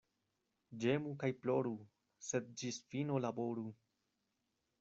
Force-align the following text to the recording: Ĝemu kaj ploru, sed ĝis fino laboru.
Ĝemu 0.83 1.11
kaj 1.25 1.29
ploru, 1.43 1.75
sed 2.31 2.51
ĝis 2.63 2.83
fino 2.95 3.23
laboru. 3.27 3.67